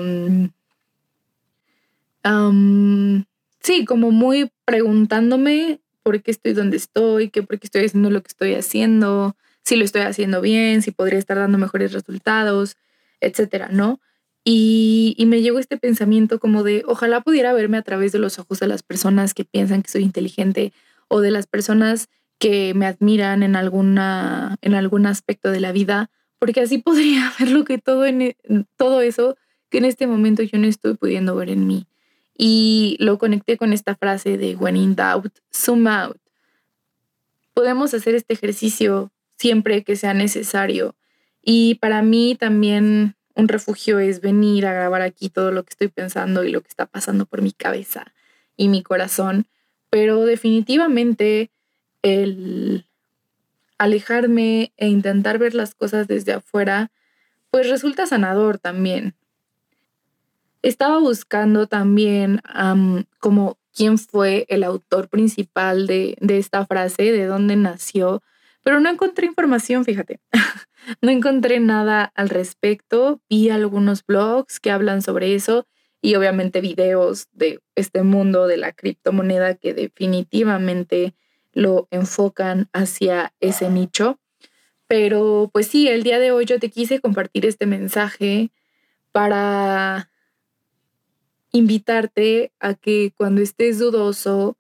Um, 2.25 3.25
sí, 3.61 3.85
como 3.85 4.11
muy 4.11 4.53
preguntándome 4.65 5.81
por 6.03 6.23
qué 6.23 6.31
estoy 6.31 6.53
donde 6.53 6.77
estoy, 6.77 7.31
qué 7.31 7.43
por 7.43 7.59
qué 7.59 7.67
estoy 7.67 7.85
haciendo 7.85 8.11
lo 8.11 8.23
que 8.23 8.29
estoy 8.29 8.55
haciendo, 8.55 9.37
si 9.65 9.77
lo 9.77 9.85
estoy 9.85 10.03
haciendo 10.03 10.41
bien, 10.41 10.83
si 10.83 10.91
podría 10.91 11.19
estar 11.19 11.37
dando 11.37 11.59
mejores 11.59 11.93
resultados, 11.93 12.77
etcétera, 13.21 13.69
¿no? 13.71 14.01
Y, 14.45 15.15
y, 15.17 15.27
me 15.27 15.41
llegó 15.41 15.61
este 15.61 15.77
pensamiento 15.77 16.41
como 16.41 16.65
de, 16.65 16.83
ojalá 16.89 17.21
pudiera 17.21 17.53
verme 17.53 17.77
a 17.77 17.83
través 17.83 18.11
de 18.11 18.19
los 18.19 18.41
ojos 18.41 18.59
de 18.59 18.67
las 18.67 18.83
personas 18.83 19.35
que 19.35 19.45
piensan 19.45 19.83
que 19.83 19.91
soy 19.91 20.03
inteligente 20.03 20.73
o 21.07 21.21
de 21.21 21.31
las 21.31 21.47
personas 21.47 22.09
que 22.43 22.75
me 22.75 22.87
admiran 22.87 23.45
en, 23.45 23.55
alguna, 23.55 24.57
en 24.63 24.75
algún 24.75 25.07
aspecto 25.07 25.53
de 25.53 25.61
la 25.61 25.71
vida, 25.71 26.11
porque 26.41 26.61
así 26.61 26.79
podría 26.87 27.33
ver 27.39 27.51
lo 27.51 27.65
que 27.65 27.79
todo, 27.79 28.05
e, 28.05 28.37
todo 28.77 29.01
eso 29.01 29.37
que 29.71 29.79
en 29.79 29.85
este 29.85 30.09
momento 30.09 30.43
yo 30.43 30.59
no 30.59 30.67
estoy 30.67 30.95
pudiendo 30.95 31.37
ver 31.37 31.51
en 31.51 31.69
mí. 31.69 31.87
Y 32.37 32.97
lo 32.99 33.17
conecté 33.17 33.57
con 33.57 33.73
esta 33.73 33.95
frase 33.95 34.39
de 34.39 34.57
when 34.57 34.77
in 34.77 34.97
doubt, 34.97 35.33
zoom 35.55 35.87
out. 35.87 36.17
Podemos 37.55 37.95
hacer 37.95 38.17
este 38.17 38.35
ejercicio 38.35 39.13
siempre 39.39 39.85
que 39.85 39.95
sea 39.95 40.13
necesario. 40.13 40.97
Y 41.45 41.77
para 41.77 42.03
mí 42.03 42.37
también 42.37 43.15
un 43.37 43.47
refugio 43.47 44.01
es 44.01 44.21
venir 44.21 44.67
a 44.67 44.73
grabar 44.73 45.03
aquí 45.03 45.29
todo 45.29 45.53
lo 45.53 45.63
que 45.63 45.71
estoy 45.71 45.89
pensando 45.89 46.43
y 46.43 46.51
lo 46.51 46.61
que 46.61 46.69
está 46.69 46.87
pasando 46.87 47.25
por 47.25 47.41
mi 47.41 47.53
cabeza 47.53 48.13
y 48.57 48.67
mi 48.67 48.83
corazón. 48.83 49.47
Pero 49.91 50.25
definitivamente 50.25 51.52
el 52.03 52.87
alejarme 53.79 54.73
e 54.77 54.89
intentar 54.89 55.39
ver 55.39 55.55
las 55.55 55.75
cosas 55.75 56.07
desde 56.07 56.33
afuera, 56.35 56.91
pues 57.51 57.69
resulta 57.69 58.07
sanador 58.07 58.59
también. 58.59 59.15
Estaba 60.63 60.99
buscando 60.99 61.67
también 61.67 62.41
como 63.19 63.59
quién 63.75 63.99
fue 63.99 64.47
el 64.49 64.63
autor 64.63 65.09
principal 65.09 65.87
de, 65.87 66.17
de 66.21 66.39
esta 66.39 66.65
frase, 66.67 67.11
de 67.11 67.27
dónde 67.27 67.57
nació, 67.57 68.23
pero 68.63 68.79
no 68.79 68.89
encontré 68.89 69.27
información, 69.27 69.85
fíjate. 69.85 70.21
no 71.01 71.11
encontré 71.11 71.59
nada 71.59 72.13
al 72.15 72.29
respecto. 72.29 73.21
Vi 73.29 73.51
algunos 73.51 74.07
blogs 74.07 74.61
que 74.61 74.71
hablan 74.71 75.03
sobre 75.03 75.35
eso 75.35 75.67
y 76.01 76.15
obviamente 76.15 76.61
videos 76.61 77.29
de 77.33 77.61
este 77.75 78.03
mundo 78.03 78.47
de 78.47 78.57
la 78.57 78.73
criptomoneda 78.73 79.55
que 79.55 79.75
definitivamente 79.75 81.15
lo 81.53 81.89
enfocan 81.91 82.69
hacia 82.73 83.33
ese 83.41 83.71
nicho. 83.71 84.19
Pero 84.87 85.51
pues 85.53 85.69
sí, 85.69 85.89
el 85.89 86.03
día 86.03 86.19
de 86.19 86.33
hoy 86.33 86.45
yo 86.45 86.59
te 86.59 86.71
quise 86.71 87.01
compartir 87.01 87.47
este 87.47 87.67
mensaje 87.67 88.51
para 89.11 90.11
invitarte 91.53 92.53
a 92.61 92.75
que 92.75 93.13
cuando 93.17 93.43
estés 93.43 93.79
dudoso 93.79 94.57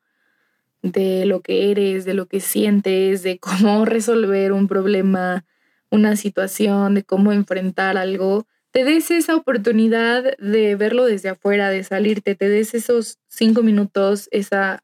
de 0.82 1.26
lo 1.26 1.40
que 1.40 1.70
eres, 1.70 2.04
de 2.04 2.14
lo 2.14 2.26
que 2.26 2.40
sientes, 2.40 3.22
de 3.22 3.38
cómo 3.38 3.84
resolver 3.86 4.52
un 4.52 4.68
problema, 4.68 5.44
una 5.90 6.16
situación, 6.16 6.94
de 6.94 7.04
cómo 7.04 7.32
enfrentar 7.32 7.96
algo, 7.96 8.46
te 8.72 8.84
des 8.84 9.10
esa 9.10 9.36
oportunidad 9.36 10.36
de 10.38 10.76
verlo 10.76 11.04
desde 11.04 11.28
afuera, 11.28 11.68
de 11.68 11.84
salirte, 11.84 12.34
te 12.34 12.48
des 12.48 12.74
esos 12.74 13.18
cinco 13.28 13.62
minutos, 13.62 14.28
esa 14.32 14.82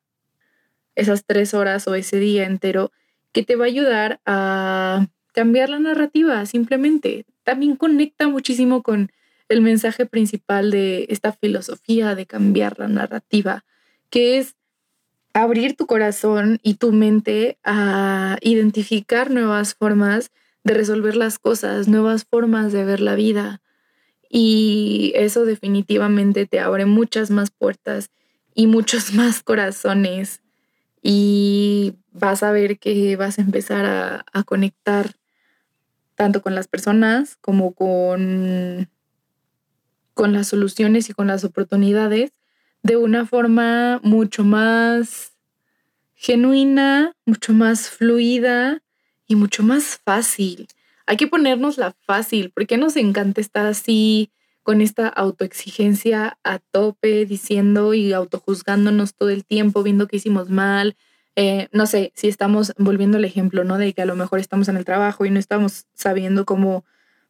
esas 0.99 1.25
tres 1.25 1.55
horas 1.55 1.87
o 1.87 1.95
ese 1.95 2.19
día 2.19 2.45
entero 2.45 2.91
que 3.33 3.45
te 3.45 3.55
va 3.55 3.65
a 3.65 3.69
ayudar 3.69 4.21
a 4.27 5.07
cambiar 5.33 5.71
la 5.71 5.79
narrativa 5.79 6.45
simplemente. 6.45 7.25
También 7.45 7.77
conecta 7.77 8.27
muchísimo 8.27 8.83
con 8.83 9.13
el 9.49 9.61
mensaje 9.61 10.07
principal 10.07 10.73
de 10.73 11.07
esta 11.09 11.33
filosofía 11.33 12.17
de 12.17 12.27
cambiar 12.27 12.81
la 12.81 12.89
narrativa, 12.89 13.65
que 14.11 14.39
es 14.39 14.57
abrir 15.33 15.77
tu 15.77 15.87
corazón 15.87 16.59
y 16.65 16.75
tu 16.75 16.93
mente 16.93 17.59
a 17.63 18.37
identificar 18.41 19.31
nuevas 19.31 19.75
formas 19.75 20.33
de 20.65 20.75
resolver 20.75 21.15
las 21.15 21.39
cosas, 21.39 21.87
nuevas 21.87 22.25
formas 22.25 22.73
de 22.73 22.85
ver 22.85 23.01
la 23.01 23.15
vida. 23.15 23.63
Y 24.29 25.13
eso 25.15 25.45
definitivamente 25.45 26.47
te 26.47 26.59
abre 26.59 26.87
muchas 26.87 27.31
más 27.31 27.51
puertas 27.51 28.11
y 28.53 28.67
muchos 28.67 29.15
más 29.15 29.45
corazones 29.45 30.43
y 31.03 31.95
vas 32.13 32.43
a 32.43 32.53
ver 32.53 32.79
que 32.79 33.17
vas 33.17 33.39
a 33.39 33.43
empezar 33.43 33.87
a, 33.87 34.43
conectar 34.45 35.15
tanto 36.15 36.43
con 36.43 36.55
las 36.55 36.69
personas 36.69 37.37
como 37.41 37.73
con, 37.73 38.89
con 40.15 40.33
las 40.33 40.49
soluciones 40.49 41.09
y 41.11 41.15
con 41.15 41.27
las 41.27 41.45
oportunidades 41.45 42.33
de 42.83 42.97
una 42.97 43.27
forma 43.27 44.01
mucho 44.03 44.45
más 44.45 45.33
genuina, 46.15 47.15
mucho 47.25 47.53
más 47.53 47.89
fluida 47.91 48.83
y 49.27 49.37
mucho 49.37 49.63
más 49.63 50.01
fácil. 50.05 50.67
Hay 51.07 51.17
que 51.17 51.27
ponernos 51.27 51.79
la 51.79 51.95
fácil, 52.05 52.51
porque 52.55 52.77
nos 52.77 52.97
encanta 52.97 53.41
estar 53.41 53.67
así 53.67 54.31
con 54.69 54.83
esta 54.83 55.09
autoexigencia 55.09 56.39
a 56.45 56.59
tope, 56.59 57.25
diciendo 57.25 57.95
y 57.95 58.13
autojuzgándonos 58.13 59.15
todo 59.15 59.31
el 59.31 59.47
tiempo, 59.47 59.83
viendo 59.83 60.07
que 60.07 60.19
hicimos 60.19 60.51
mal. 60.51 60.95
Eh, 61.37 61.69
no 61.73 61.87
sé, 61.87 62.13
si 62.15 62.29
estamos 62.29 62.75
volviendo 62.77 63.17
al 63.17 63.25
ejemplo, 63.25 63.65
¿no? 63.65 63.79
De 63.79 63.95
que 63.95 64.03
a 64.03 64.05
lo 64.05 64.15
mejor 64.15 64.41
estamos 64.41 64.69
en 64.69 64.77
el 64.77 64.85
trabajo 64.85 65.25
y 65.25 65.31
no 65.31 65.39
estamos 65.39 65.87
sabiendo 65.95 66.45
cómo 66.45 66.85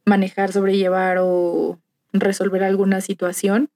manejar, 0.05 0.51
sobrellevar 0.51 1.19
o 1.21 1.79
resolver 2.13 2.65
alguna 2.65 3.01
situación. 3.01 3.71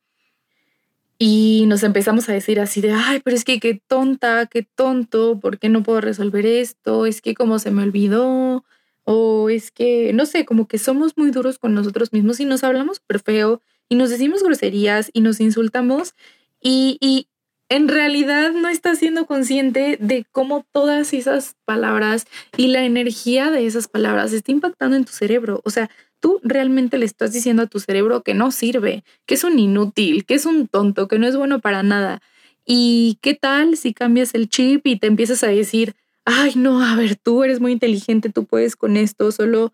Y 1.16 1.66
nos 1.68 1.85
empezamos 1.85 2.29
a 2.29 2.33
decir 2.33 2.59
así 2.59 2.81
de, 2.81 2.90
ay, 2.90 3.20
pero 3.22 3.37
es 3.37 3.44
que 3.44 3.61
qué 3.61 3.81
tonta, 3.87 4.46
qué 4.46 4.64
tonto, 4.64 5.38
¿por 5.38 5.61
qué 5.61 5.68
no 5.68 5.85
puedo 5.85 6.01
resolver 6.01 6.46
esto? 6.46 7.07
Es 7.07 7.22
que 7.22 7.37
como 7.37 7.61
se 7.61 7.70
me 7.70 7.85
olvidó, 7.85 8.64
o 9.05 9.51
es 9.51 9.71
que, 9.71 10.12
no 10.12 10.27
sé, 10.27 10.45
como 10.45 10.69
que 10.69 10.79
somos 10.79 11.17
muy 11.17 11.31
duros 11.31 11.59
con 11.59 11.75
nosotros 11.75 12.12
mismos 12.12 12.41
y 12.41 12.45
nos 12.45 12.65
hablamos 12.65 12.99
súper 12.99 13.21
feo 13.21 13.62
y 13.88 13.97
nos 13.97 14.11
decimos 14.11 14.43
groserías 14.43 15.11
y 15.12 15.21
nos 15.21 15.41
insultamos 15.41 16.15
y, 16.61 16.99
y 17.01 17.27
en 17.69 17.88
realidad 17.88 18.53
no 18.53 18.69
estás 18.69 18.99
siendo 18.99 19.25
consciente 19.27 19.97
de 19.99 20.27
cómo 20.31 20.67
todas 20.73 21.15
esas 21.15 21.57
palabras 21.65 22.27
y 22.57 22.69
la 22.69 22.85
energía 22.85 23.51
de 23.51 23.67
esas 23.67 23.88
palabras 23.88 24.33
está 24.35 24.53
impactando 24.53 24.97
en 24.97 25.07
tu 25.07 25.12
cerebro. 25.12 25.62
O 25.65 25.71
sea, 25.71 25.91
tú 26.21 26.38
realmente 26.43 26.99
le 26.99 27.07
estás 27.07 27.33
diciendo 27.33 27.62
a 27.62 27.67
tu 27.67 27.81
cerebro 27.81 28.23
que 28.23 28.35
no 28.35 28.51
sirve, 28.51 29.05
que 29.25 29.35
es 29.35 29.45
un 29.45 29.59
inútil, 29.59 30.27
que 30.27 30.35
es 30.35 30.45
un 30.45 30.69
tonto, 30.69 31.09
que 31.09 31.19
no 31.19 31.27
es 31.27 31.35
bueno 31.35 31.61
para 31.61 31.83
nada. 31.83 32.21
¿Y 32.67 33.19
qué 33.23 33.35
tal 33.35 33.77
si 33.79 33.95
cambias 33.95 34.35
el 34.35 34.49
chip 34.51 34.87
y 34.87 34.99
te 34.99 35.07
empiezas 35.07 35.43
a 35.43 35.49
decir, 35.49 35.95
ay, 36.25 36.55
no, 36.57 36.83
a 36.83 36.95
ver, 36.97 37.17
tú 37.17 37.45
eres 37.45 37.61
muy 37.61 37.73
inteligente, 37.73 38.31
tú 38.31 38.45
puedes 38.45 38.77
con 38.77 38.97
esto, 38.97 39.33
solo 39.33 39.73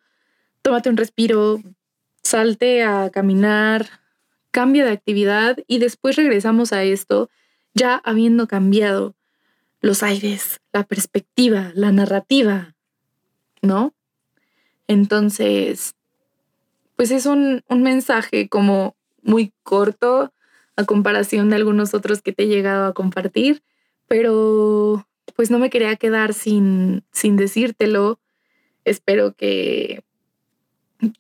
tómate 0.63 0.91
un 0.91 0.97
respiro, 0.97 1.61
salte 2.23 2.83
a 2.83 3.11
caminar, 3.11 3.87
cambia 4.51 4.85
de 4.85 4.93
actividad 4.93 5.59
y 5.67 5.79
después 5.79 6.17
regresamos 6.17 6.73
a 6.73 6.83
esto 6.83 7.31
ya 7.75 7.97
habiendo 8.05 8.49
cambiado 8.49 9.15
los 9.81 10.03
aires, 10.03 10.61
la 10.73 10.85
perspectiva, 10.85 11.71
la 11.75 11.93
narrativa, 11.93 12.75
¿no? 13.63 13.95
Entonces, 14.89 15.95
pues 16.97 17.11
es 17.11 17.27
un, 17.27 17.63
un 17.69 17.83
mensaje 17.83 18.49
como 18.49 18.97
muy 19.23 19.53
corto 19.63 20.33
a 20.77 20.85
comparación 20.85 21.51
de 21.51 21.57
algunos 21.57 21.95
otros 21.95 22.23
que 22.23 22.33
te 22.33 22.45
he 22.45 22.49
llegado 22.49 22.87
a 22.87 22.95
compartir, 22.95 23.63
pero 24.09 25.07
pues 25.39 25.53
no 25.53 25.61
me 25.61 25.71
quería 25.71 25.95
quedar 25.95 26.35
sin, 26.35 27.05
sin 27.13 27.37
decírtelo. 27.37 28.19
Espero 28.85 29.35
que 29.35 30.03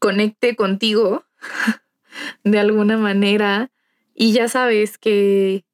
conecte 0.00 0.56
contigo 0.56 1.22
de 2.42 2.58
alguna 2.58 2.96
manera. 2.96 3.70
Y 4.16 4.32
ya 4.32 4.48
sabes 4.48 4.98
que 4.98 5.64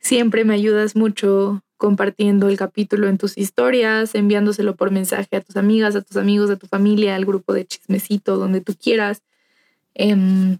siempre 0.00 0.44
me 0.44 0.54
ayudas 0.54 0.96
mucho 0.96 1.62
compartiendo 1.76 2.48
el 2.48 2.56
capítulo 2.56 3.06
en 3.06 3.18
tus 3.18 3.38
historias, 3.38 4.16
enviándoselo 4.16 4.74
por 4.74 4.90
mensaje 4.90 5.36
a 5.36 5.40
tus 5.40 5.56
amigas, 5.56 5.94
a 5.94 6.02
tus 6.02 6.16
amigos, 6.16 6.50
a 6.50 6.56
tu 6.56 6.66
familia, 6.66 7.14
al 7.14 7.24
grupo 7.24 7.52
de 7.52 7.66
chismecito, 7.66 8.36
donde 8.36 8.62
tú 8.62 8.74
quieras. 8.74 9.22
Em, 9.94 10.58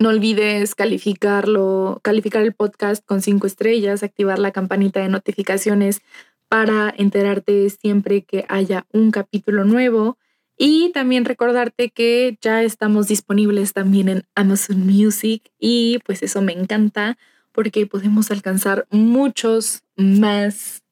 no 0.00 0.08
olvides 0.08 0.74
calificarlo, 0.74 2.00
calificar 2.02 2.42
el 2.42 2.54
podcast 2.54 3.04
con 3.04 3.20
cinco 3.20 3.46
estrellas, 3.46 4.02
activar 4.02 4.38
la 4.38 4.50
campanita 4.50 5.00
de 5.00 5.10
notificaciones 5.10 6.00
para 6.48 6.92
enterarte 6.96 7.68
siempre 7.68 8.22
que 8.22 8.46
haya 8.48 8.86
un 8.92 9.10
capítulo 9.10 9.64
nuevo. 9.64 10.16
Y 10.56 10.90
también 10.92 11.26
recordarte 11.26 11.90
que 11.90 12.38
ya 12.40 12.62
estamos 12.62 13.08
disponibles 13.08 13.74
también 13.74 14.08
en 14.08 14.24
Amazon 14.34 14.86
Music 14.86 15.50
y 15.58 15.98
pues 16.04 16.22
eso 16.22 16.40
me 16.40 16.52
encanta 16.52 17.18
porque 17.52 17.86
podemos 17.86 18.30
alcanzar 18.30 18.86
muchos 18.90 19.82
más 19.96 20.82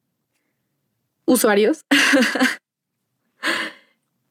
usuarios. 1.25 1.83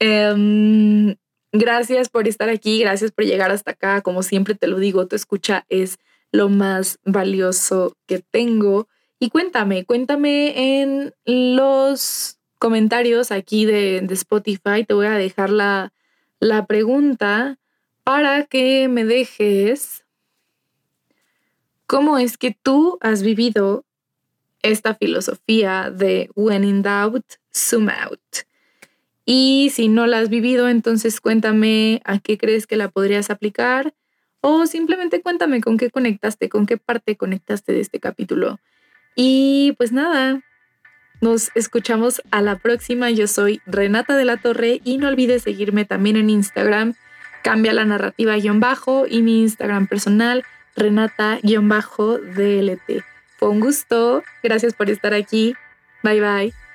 um, 0.01 1.15
Gracias 1.53 2.11
por 2.11 2.29
estar 2.29 2.51
aquí, 2.51 2.81
gracias 2.81 3.11
por 3.11 3.25
llegar 3.25 3.51
hasta 3.51 3.71
acá. 3.71 4.03
Como 4.03 4.23
siempre 4.23 4.55
te 4.55 4.67
lo 4.67 4.79
digo, 4.79 5.07
tu 5.07 5.17
escucha 5.17 5.65
es 5.69 5.99
lo 6.31 6.49
más 6.49 6.99
valioso 7.05 7.97
que 8.07 8.19
tengo. 8.19 8.89
Y 9.19 9.31
cuéntame, 9.31 9.85
cuéntame 9.85 10.81
en 10.81 11.15
los 11.25 12.39
comentarios 12.59 13.33
aquí 13.33 13.65
de, 13.65 13.99
Spotify. 14.11 14.85
Te 14.87 14.95
voy 14.95 15.07
a 15.07 15.13
dejar 15.13 15.51
la, 15.51 15.93
la 16.39 16.67
pregunta 16.67 17.59
para 18.05 18.45
que 18.45 18.89
me 18.89 19.05
dejes 19.05 20.05
cómo 21.87 22.19
es 22.19 22.37
que 22.37 22.57
tú 22.63 22.99
has 23.01 23.23
vivido 23.23 23.85
esta 24.63 24.95
filosofía 24.95 25.91
de 25.91 26.31
when 26.35 26.65
in 26.65 26.83
doubt, 26.83 27.25
zoom 27.53 27.89
out. 27.89 28.48
Y 29.31 29.69
si 29.75 29.89
no 29.89 30.07
la 30.07 30.21
has 30.21 30.31
vivido, 30.31 30.71
entonces 30.71 31.21
cuéntame 31.21 32.01
a 32.07 32.19
qué 32.19 32.39
crees 32.39 32.67
que 32.67 32.79
la 32.79 32.89
podrías 32.89 33.29
aplicar 33.29 33.93
o 34.41 34.65
simplemente 34.65 35.21
cuéntame 35.21 35.61
con 35.61 35.77
qué 35.77 35.91
conectaste, 35.91 36.49
con 36.49 36.65
qué 36.65 36.79
parte 36.79 37.15
conectaste 37.15 37.75
de 37.75 37.81
este 37.81 38.01
capítulo. 38.01 38.59
Y 39.15 39.75
pues 39.77 39.93
nada, 39.93 40.41
nos 41.21 41.51
escuchamos 41.55 42.23
a 42.31 42.41
la 42.41 42.57
próxima. 42.57 43.11
Yo 43.11 43.27
soy 43.27 43.61
Renata 43.67 44.17
de 44.17 44.25
la 44.25 44.39
Torre 44.39 44.81
y 44.83 44.97
no 44.97 45.09
olvides 45.09 45.43
seguirme 45.43 45.85
también 45.85 46.17
en 46.17 46.31
Instagram, 46.31 46.95
cambia 47.43 47.75
la 47.75 47.85
narrativa 47.85 48.35
guion 48.37 48.61
bajo 48.61 49.07
y 49.07 49.21
mi 49.21 49.43
Instagram 49.43 49.89
personal, 49.89 50.43
Renata-DLT. 50.75 51.45
Fue 53.37 53.51
un 53.51 53.61
gusto. 53.61 54.25
Gracias 54.43 54.73
por 54.73 54.89
estar 54.89 55.13
aquí. 55.13 55.55
Bye 56.03 56.23
bye. 56.23 56.68